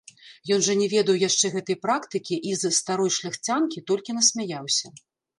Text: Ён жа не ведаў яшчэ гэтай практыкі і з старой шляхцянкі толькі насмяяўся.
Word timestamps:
Ён 0.53 0.61
жа 0.67 0.73
не 0.77 0.85
ведаў 0.93 1.17
яшчэ 1.23 1.51
гэтай 1.55 1.75
практыкі 1.83 2.35
і 2.51 2.53
з 2.61 2.71
старой 2.77 3.11
шляхцянкі 3.17 3.83
толькі 3.91 4.15
насмяяўся. 4.21 4.87